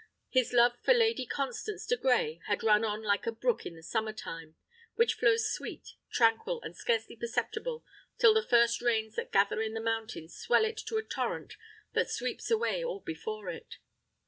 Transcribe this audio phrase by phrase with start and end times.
[0.31, 3.83] His love for Lady Constance de Grey had run on like a brook in the
[3.83, 4.55] summer time,
[4.95, 7.85] which flows sweet, tranquil, and scarcely perceptible,
[8.17, 11.55] till the first rains that gather in the mountains swell it to a torrent
[11.93, 13.77] that sweeps away all before it.